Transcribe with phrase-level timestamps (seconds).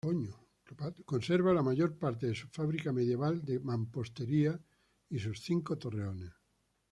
[1.11, 4.59] Conserva la mayor parte de su fábrica medieval de mampostería
[5.07, 6.31] y sus cinco torreones.